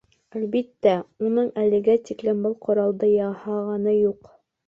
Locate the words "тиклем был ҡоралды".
2.09-3.11